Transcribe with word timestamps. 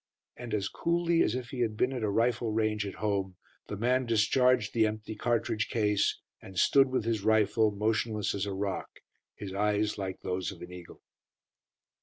And 0.35 0.55
as 0.55 0.67
coolly 0.67 1.21
as 1.21 1.35
if 1.35 1.49
he 1.49 1.59
had 1.59 1.77
been 1.77 1.93
at 1.93 2.01
a 2.01 2.09
rifle 2.09 2.51
range 2.51 2.87
at 2.87 2.95
home, 2.95 3.35
the 3.67 3.77
man 3.77 4.07
discharged 4.07 4.73
the 4.73 4.87
empty 4.87 5.13
cartridge 5.13 5.69
case 5.69 6.19
and 6.41 6.57
stood 6.57 6.89
with 6.89 7.05
his 7.05 7.23
rifle, 7.23 7.69
motionless 7.69 8.33
as 8.33 8.47
a 8.47 8.53
rock, 8.55 8.89
his 9.35 9.53
eyes 9.53 9.99
like 9.99 10.21
those 10.21 10.51
of 10.51 10.63
an 10.63 10.71
eagle. 10.71 11.03